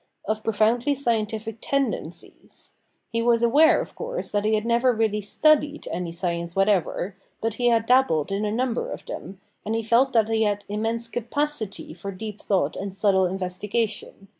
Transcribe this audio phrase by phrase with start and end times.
[0.25, 2.71] of profoundly scientific tendencies.
[3.11, 7.53] He was aware, of course, that he had never really studied any science whatever; but
[7.61, 11.07] he had dabbled in a number of them, and he felt that he had immense
[11.07, 14.29] capacity for deep thought and subtle investigation.